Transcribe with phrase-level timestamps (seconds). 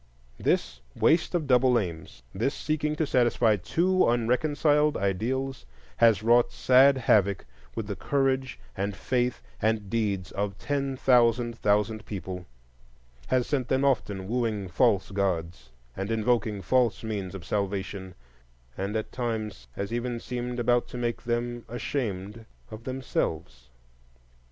[0.39, 6.97] This waste of double aims, this seeking to satisfy two unreconciled ideals, has wrought sad
[6.97, 13.85] havoc with the courage and faith and deeds of ten thousand thousand people,—has sent them
[13.85, 18.15] often wooing false gods and invoking false means of salvation,
[18.75, 23.69] and at times has even seemed about to make them ashamed of themselves.